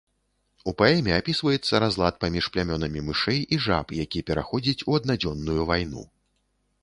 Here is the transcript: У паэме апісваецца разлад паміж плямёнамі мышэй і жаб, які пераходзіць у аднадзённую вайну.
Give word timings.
У 0.69 0.71
паэме 0.79 1.11
апісваецца 1.17 1.81
разлад 1.83 2.15
паміж 2.23 2.45
плямёнамі 2.55 3.03
мышэй 3.11 3.39
і 3.57 3.61
жаб, 3.67 3.87
які 4.03 4.19
пераходзіць 4.29 4.85
у 4.93 4.99
аднадзённую 5.03 5.63
вайну. 5.73 6.03